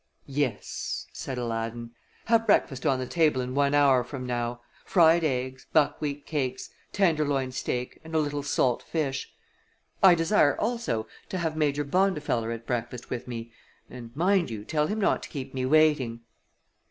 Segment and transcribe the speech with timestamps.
[0.25, 1.91] "Yes," said Aladdin.
[2.25, 7.51] "Have breakfast on the table in one hour from now fried eggs, buckwheat cakes, tenderloin
[7.51, 9.31] steak, and a little salt fish.
[10.01, 13.51] I desire, also, to have Major Bondifeller at breakfast with me,
[13.91, 16.21] and, mind you, tell him not to keep me waiting."